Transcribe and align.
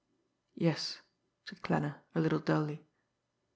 "Yes," 0.55 0.99
said 1.45 1.61
Klanner, 1.61 1.99
a 2.15 2.19
little 2.19 2.39
dully. 2.39 2.87